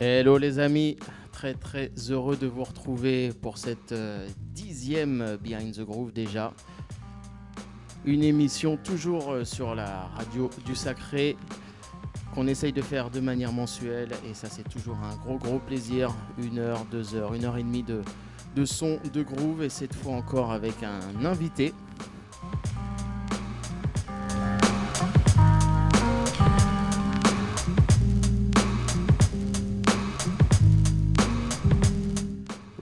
[0.00, 0.96] Hello les amis,
[1.32, 6.52] très très heureux de vous retrouver pour cette euh, dixième Behind the Groove déjà.
[8.04, 11.36] Une émission toujours euh, sur la radio du Sacré
[12.34, 16.14] qu'on essaye de faire de manière mensuelle et ça c'est toujours un gros gros plaisir.
[16.38, 18.02] Une heure, deux heures, une heure et demie de,
[18.54, 21.72] de son, de groove et cette fois encore avec un invité.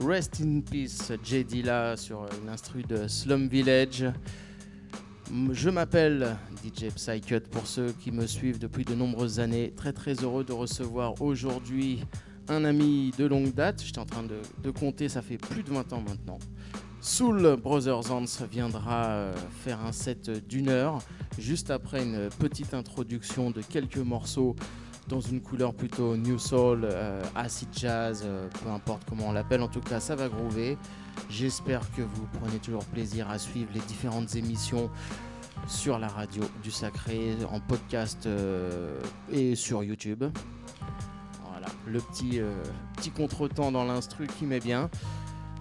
[0.07, 1.43] Rest in Peace, J.
[1.43, 4.05] Dilla sur l'instru de Slum Village.
[5.51, 9.73] Je m'appelle DJ Psycut pour ceux qui me suivent depuis de nombreuses années.
[9.75, 11.99] Très très heureux de recevoir aujourd'hui
[12.49, 13.83] un ami de longue date.
[13.83, 16.39] J'étais en train de, de, compter, ça fait plus de 20 ans maintenant.
[16.99, 20.99] Soul Brothers Hans viendra euh, faire un set d'une heure,
[21.37, 24.55] juste après une petite introduction de quelques morceaux
[25.07, 29.61] dans une couleur plutôt new soul, euh, acid jazz, euh, peu importe comment on l'appelle.
[29.61, 30.77] En tout cas, ça va groover.
[31.29, 34.89] J'espère que vous prenez toujours plaisir à suivre les différentes émissions
[35.67, 38.27] sur la radio du Sacré, en podcast
[39.31, 40.25] et sur YouTube.
[41.85, 42.51] Le petit, euh,
[42.95, 44.89] petit contretemps dans l'instru qui met bien.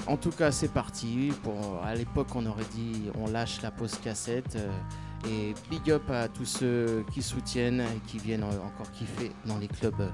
[0.07, 1.33] En tout cas, c'est parti.
[1.43, 4.57] Pour, à l'époque, on aurait dit on lâche la pause cassette.
[4.57, 4.71] Euh,
[5.29, 9.67] et big up à tous ceux qui soutiennent et qui viennent encore kiffer dans les
[9.67, 10.11] clubs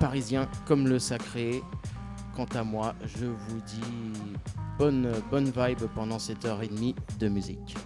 [0.00, 1.62] parisiens comme le Sacré.
[2.34, 4.12] Quant à moi, je vous dis
[4.78, 7.76] bonne, bonne vibe pendant cette heure et demie de musique.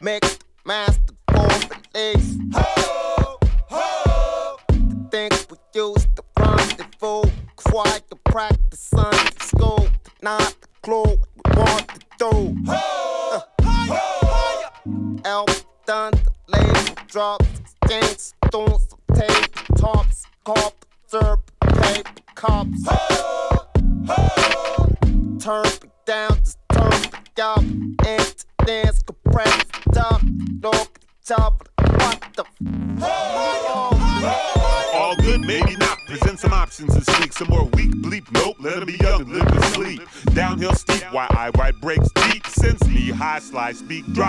[0.00, 1.48] mixed master for
[1.94, 2.38] release.
[2.54, 3.38] Ho,
[3.68, 4.56] ho.
[4.68, 7.30] The things we used to rendezvous.
[7.56, 9.88] Quite the practice on the school,
[10.22, 11.17] not the clue.
[43.88, 44.27] Be dry.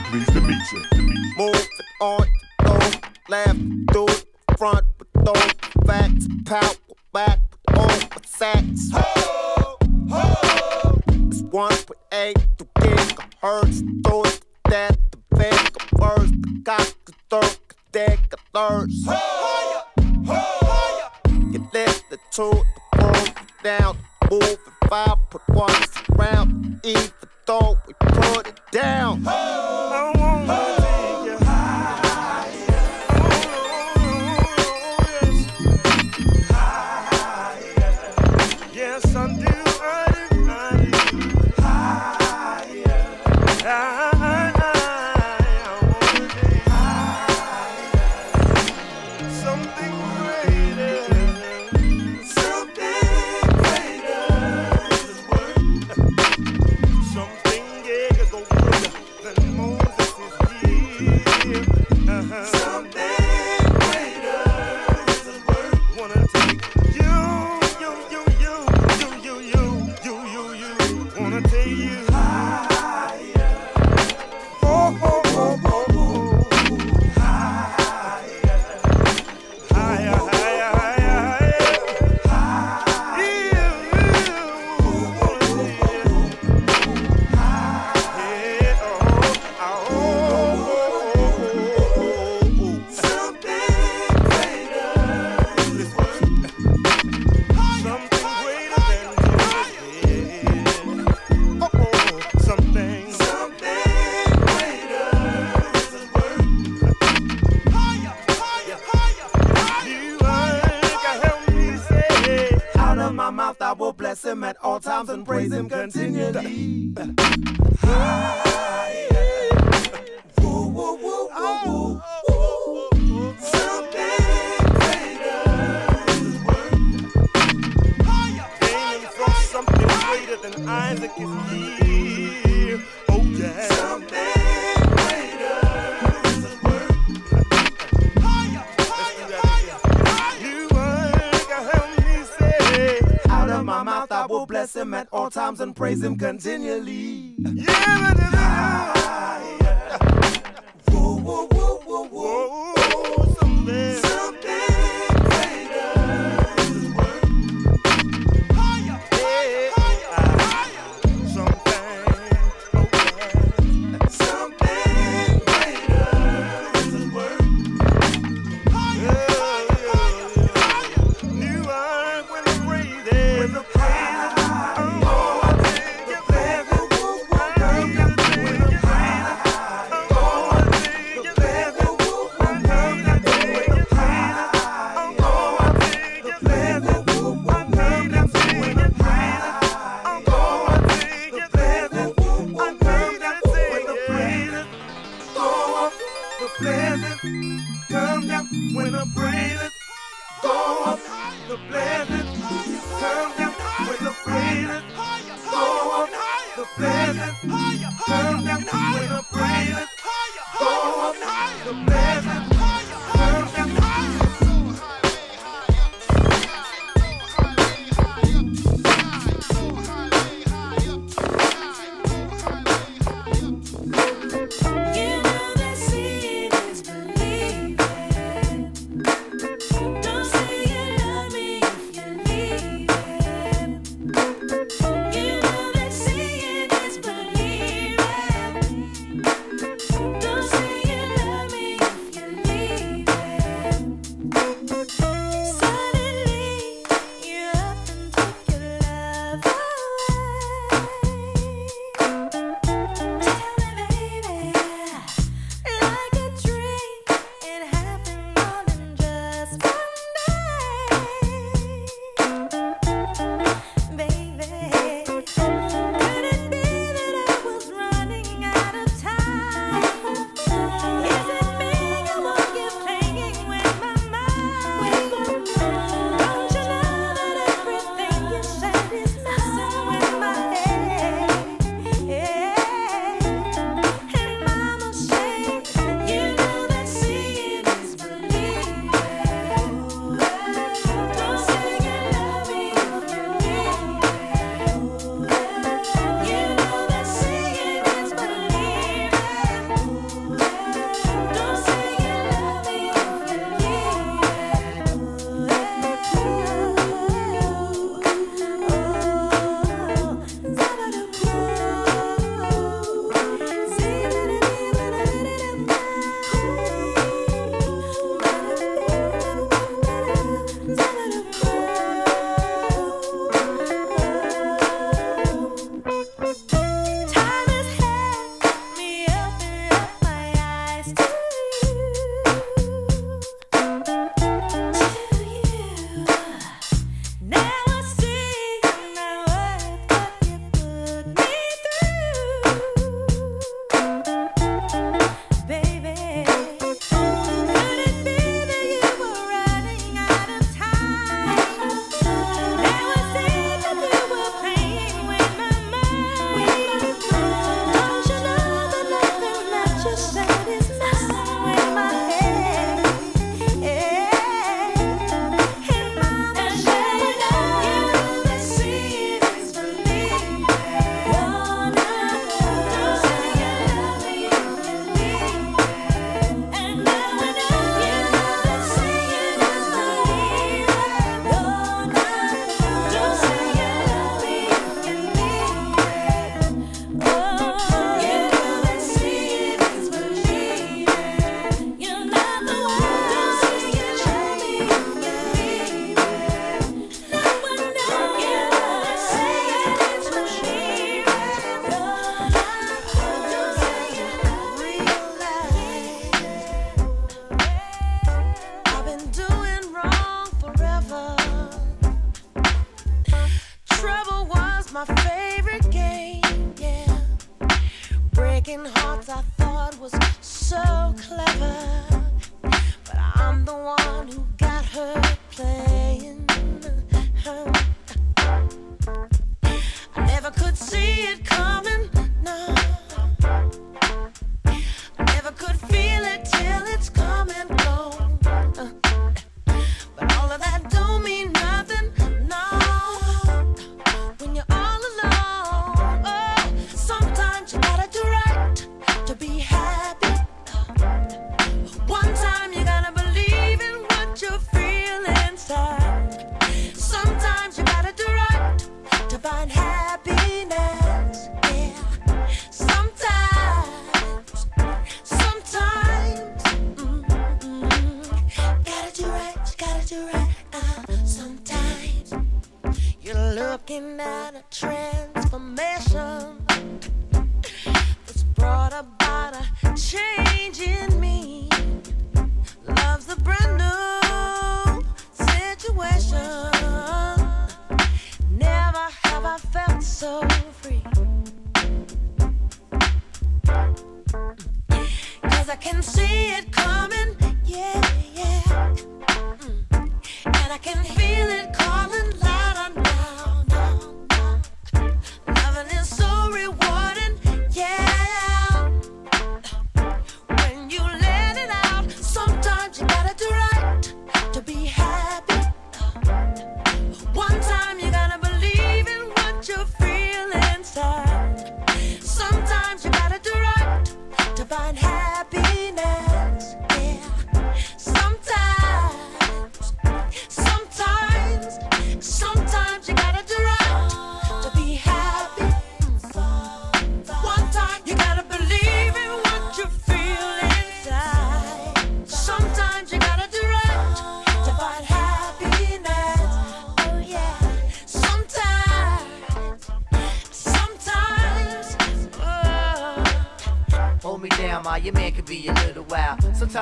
[0.00, 0.33] please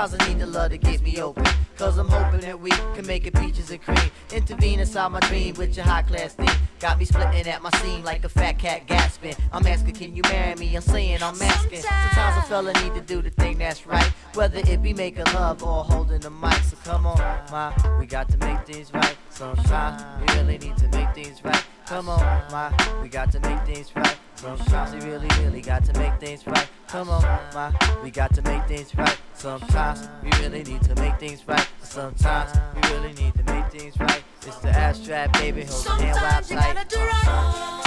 [0.03, 1.45] Sometimes I need the love to get me open.
[1.77, 4.11] Cause I'm hoping that we can make it peaches and cream.
[4.33, 6.49] Intervene inside my dream with your high class thing.
[6.81, 9.37] Got me splitting at my seam like a fat cat gasping.
[9.53, 10.75] I'm asking, can you marry me?
[10.75, 11.83] I'm saying I'm asking.
[11.83, 14.13] Sometimes a fella need to do the thing that's right.
[14.35, 16.55] Whether it be making love or holding the mic.
[16.65, 17.19] So come on,
[17.53, 19.17] ma, we got to make things right.
[19.31, 21.65] Sometimes we really need to make things right.
[21.87, 24.17] Come on, ma, we got to make things right.
[24.35, 26.69] Sometimes we really, really got to make things right.
[26.89, 27.23] Come on,
[27.55, 27.71] ma,
[28.03, 29.17] we got to make things right.
[29.35, 31.69] Sometimes we really need to make things right.
[31.83, 34.23] Sometimes we really need to make things right.
[34.47, 35.63] It's the abstract, baby.
[35.63, 37.82] Hold Sometimes you gotta do right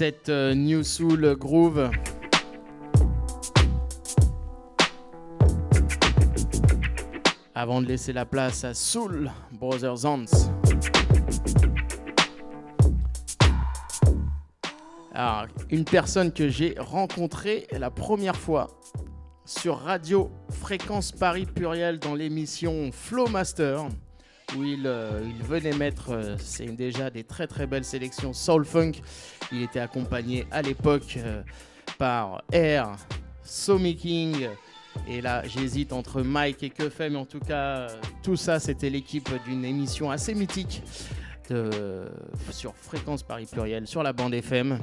[0.00, 1.90] petit set euh, New Soul Groove.
[7.54, 10.24] Avant de laisser la place à Soul Brothers Hans.
[15.12, 18.68] Alors, une personne que j'ai rencontrée la première fois
[19.44, 23.86] sur Radio Fréquence Paris Pluriel dans l'émission Flowmaster
[24.56, 24.82] où il,
[25.42, 26.36] venait mettre euh,
[26.72, 28.92] déjà des très très belles sélections soul funk.
[29.52, 31.42] Il était accompagné à l'époque euh,
[31.98, 32.96] par Air,
[33.42, 34.48] Somi King.
[35.08, 37.88] Et là, j'hésite entre Mike et Que fait, mais en tout cas, euh,
[38.22, 40.82] tout ça, c'était l'équipe d'une émission assez mythique
[41.50, 42.08] de-
[42.50, 44.78] sur Fréquence Paris Pluriel, sur la bande FM.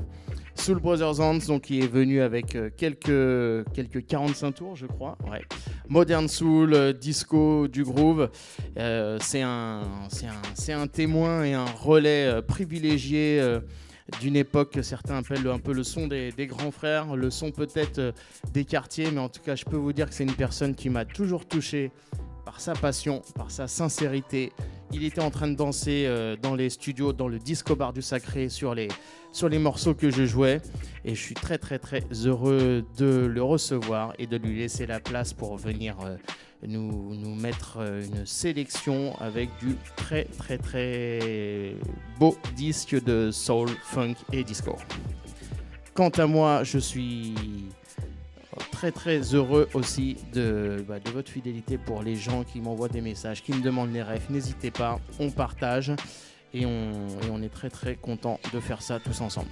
[0.55, 5.15] Soul Brothers Hands, donc qui est venu avec euh, quelques, quelques 45 tours, je crois.
[5.29, 5.41] Ouais.
[5.87, 8.29] Modern Soul, euh, disco, du groove.
[8.77, 13.59] Euh, c'est un, un, un témoin et un relais euh, privilégié euh,
[14.19, 17.99] d'une époque que certains appellent un peu le son des, grands frères, le son peut-être
[17.99, 18.11] euh,
[18.51, 20.89] des quartiers, mais en tout cas, je peux vous dire que c'est une personne qui
[20.89, 21.91] m'a toujours touché
[22.45, 24.51] par sa passion, par sa sincérité.
[24.91, 28.01] Il était en train de danser euh, dans les studios, dans le disco bar du
[28.01, 28.87] Sacré, sur les,
[29.33, 30.61] sur les morceaux que je jouais.
[31.03, 34.99] Et je suis très très très heureux de le recevoir et de lui laisser la
[34.99, 36.15] place pour venir euh,
[36.65, 41.75] nous, nous mettre euh, une sélection avec du très très très
[42.17, 44.75] beau disque de soul, funk et disco.
[45.93, 47.33] Quant à moi, je suis
[48.71, 53.01] très très heureux aussi de, bah, de votre fidélité pour les gens qui m'envoient des
[53.01, 54.25] messages, qui me demandent les rêves.
[54.29, 55.91] N'hésitez pas, on partage
[56.53, 56.91] et on,
[57.23, 59.51] et on est très très content de faire ça tous ensemble.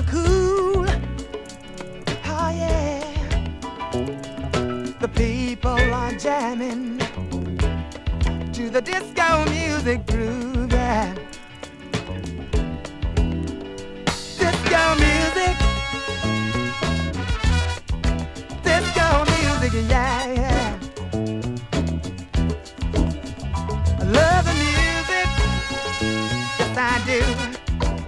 [0.00, 0.86] My cool.
[2.26, 3.00] Oh, yeah.
[5.00, 6.98] The people are jamming
[8.52, 11.14] to the disco music groove, yeah.
[14.38, 15.56] Disco music,
[18.62, 20.78] disco music, yeah, yeah.
[23.98, 25.28] I love the music,
[26.58, 27.20] yes I do.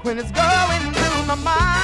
[0.03, 1.82] When it's going through my mind,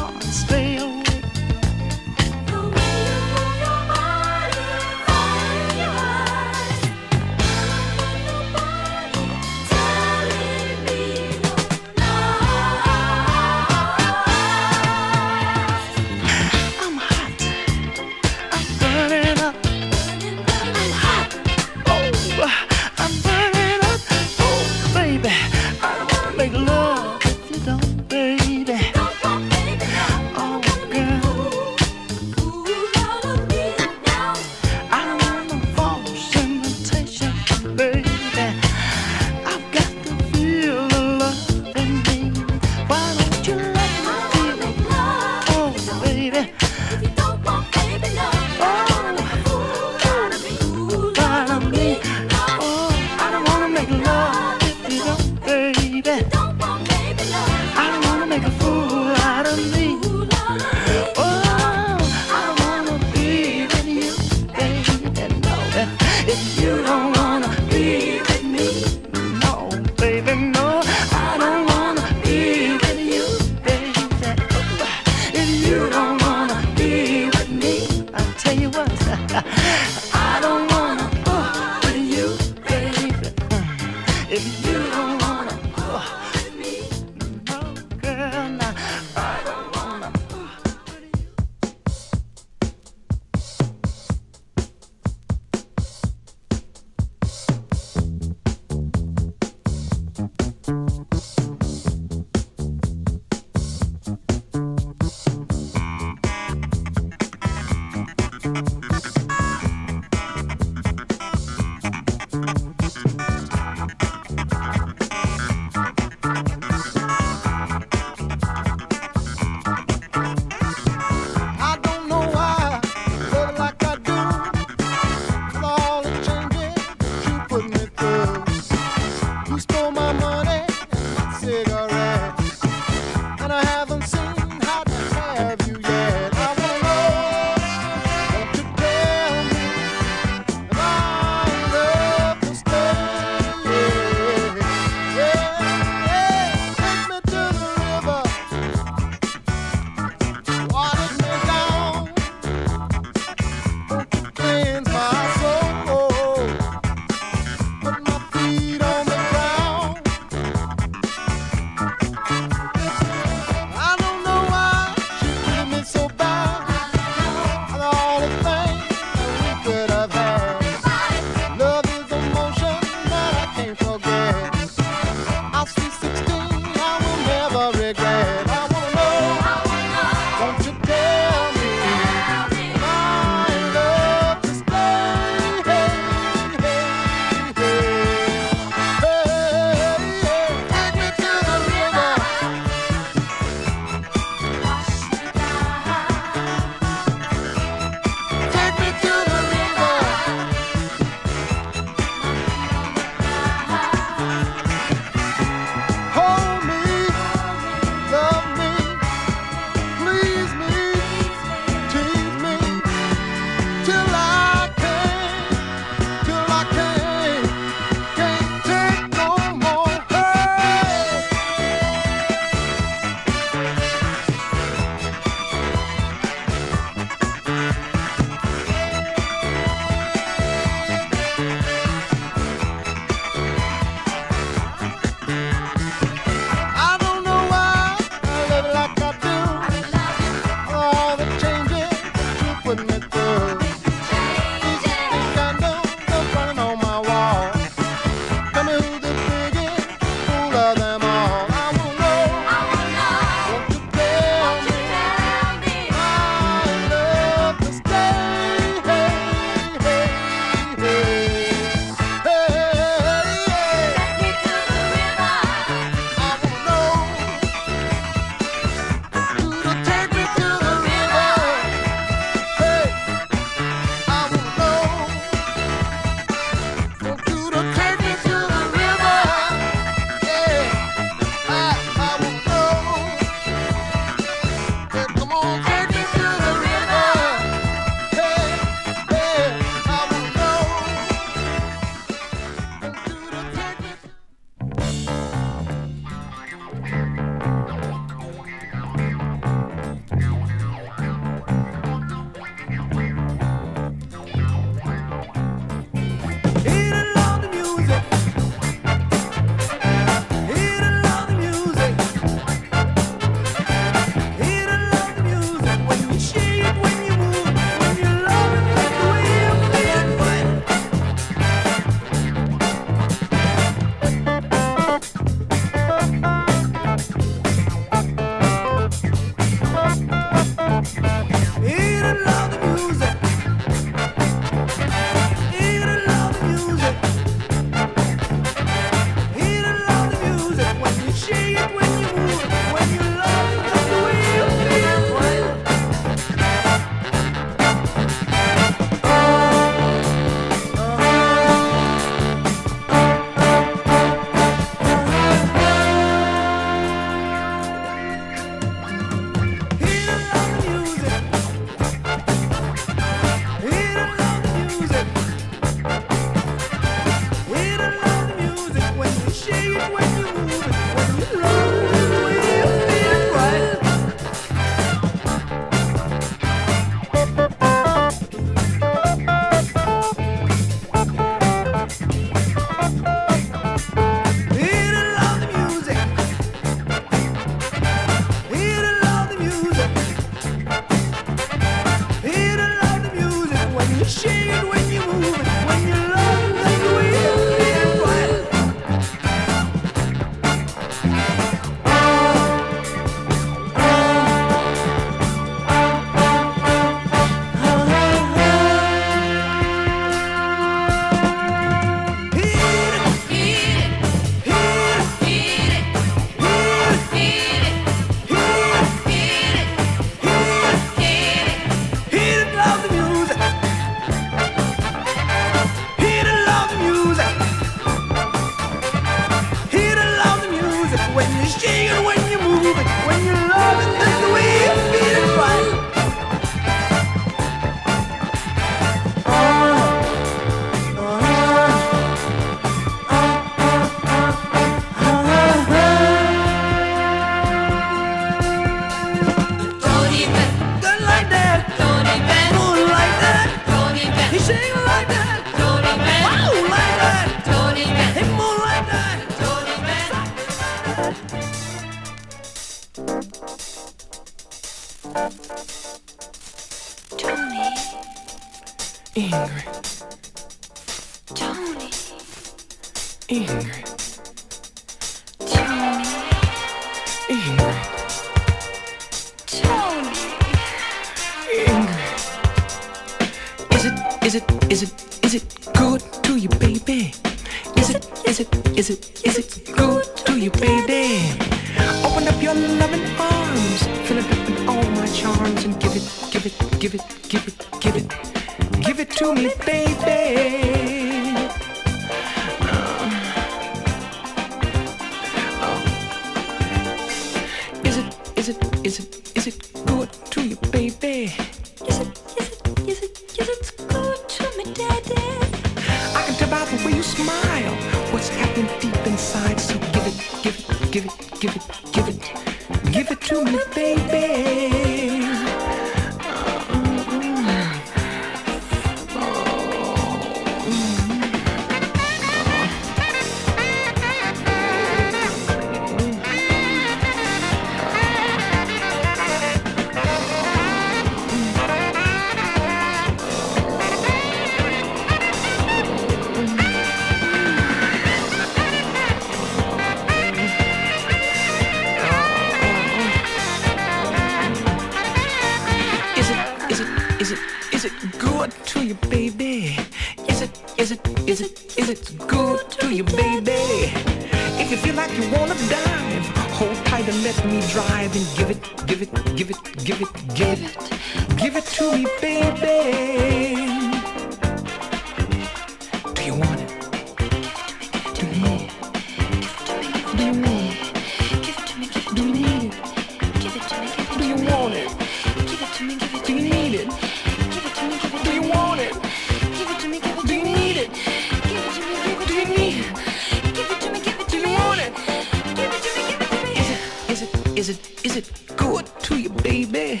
[598.84, 600.00] to you, baby?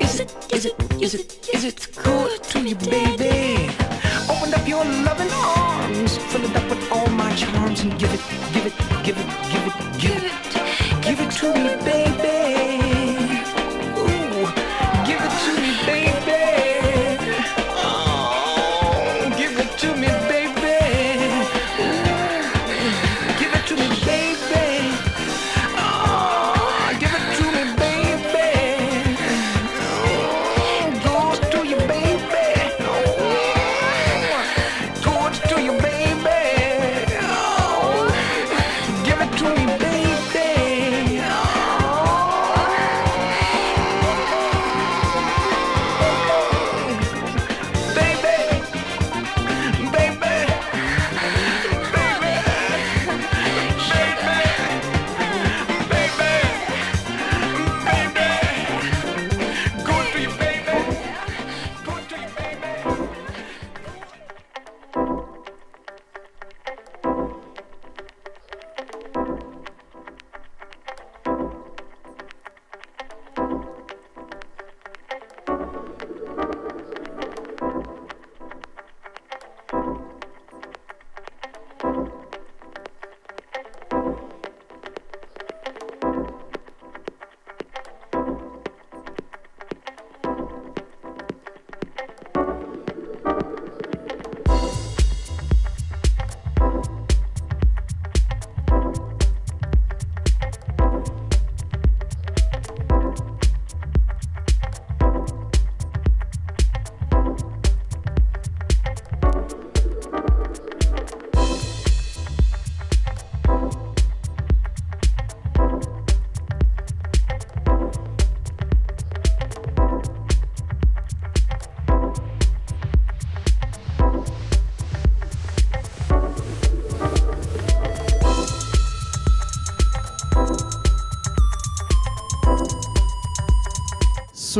[0.00, 3.70] Is it, is it, is it, is it cool to you, baby?
[4.28, 8.20] Open up your loving arms, fill it up with all my charms and give it,
[8.52, 8.74] give it,
[9.04, 12.33] give it, give it, give it, give it to me, baby.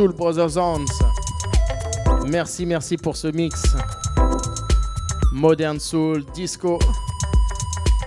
[0.05, 0.85] Soul Brothers Hans.
[2.27, 3.75] Merci, merci pour ce mix.
[5.31, 6.77] Modern Soul, disco.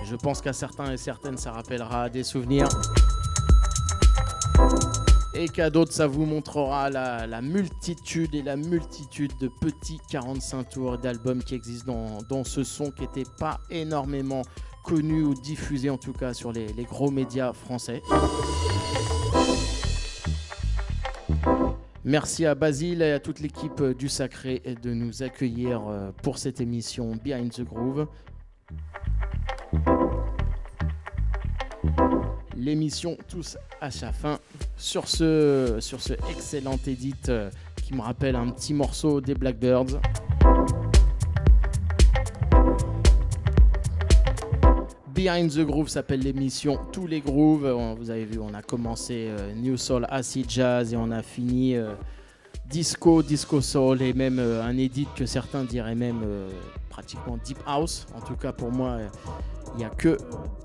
[0.05, 2.69] Je pense qu'à certains et certaines, ça rappellera des souvenirs.
[5.33, 10.97] Et qu'à d'autres, ça vous montrera la, multitude et la multitude de petits 45 tours
[10.99, 14.43] d'albums qui existent dans, ce son qui n'était pas énormément
[14.85, 18.01] connu ou diffusé en tout cas sur les gros médias français.
[22.09, 26.59] Merci à Basile et à toute l'équipe du Sacré de nous accueillir euh, pour cette
[26.59, 28.07] émission Behind the Groove.
[32.57, 34.39] L'émission tous à sa fin
[34.75, 40.01] sur ce, sur ce excellent edit euh, qui me rappelle un petit morceau des Blackbirds.
[45.19, 47.65] Behind the Groove s'appelle l'émission Tous les Grooves.
[47.65, 51.21] On- Vous avez vu, on a commencé euh, New Soul, Acid Jazz et on a
[51.21, 51.93] fini euh,
[52.69, 56.47] Disco, Disco Soul et même euh, un edit que certains diraient même euh,
[56.89, 58.07] pratiquement Deep House.
[58.15, 59.07] En tout cas, pour moi, euh,
[59.73, 60.17] il n'y a que,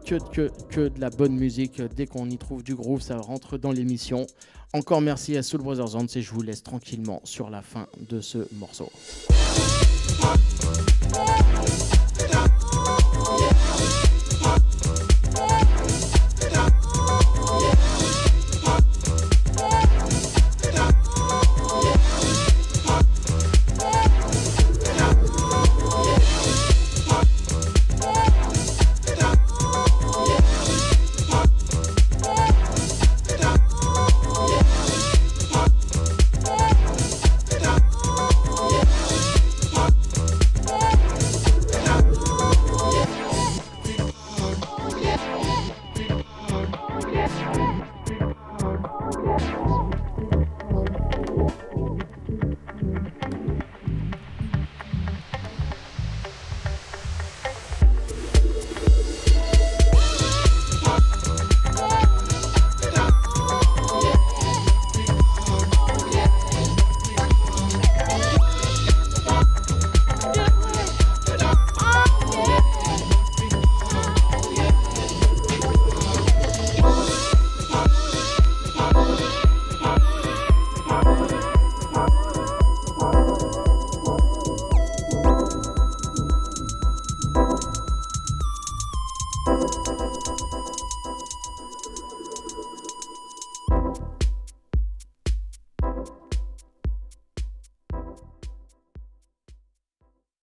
[0.07, 1.83] que, que, que de la bonne musique.
[1.97, 4.25] Dès qu'on y trouve du groove, ça rentre dans l'émission.
[4.73, 8.21] Encore merci à Soul Brothers Hands et je vous laisse tranquillement sur la fin de
[8.21, 8.89] ce morceau.